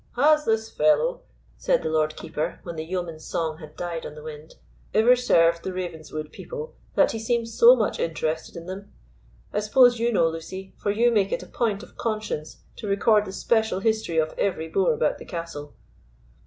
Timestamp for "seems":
7.19-7.53